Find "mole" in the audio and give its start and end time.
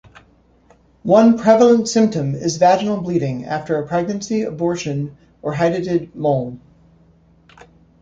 6.15-6.57